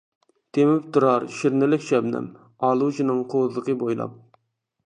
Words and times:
تېمىپ 0.57 0.87
تۇرار 0.95 1.27
شىرنىلىك 1.41 1.85
شەبنەم، 1.89 2.31
ئالۇچىنىڭ 2.69 3.23
قوۋزىقى 3.35 3.81
بويلاپ. 3.85 4.21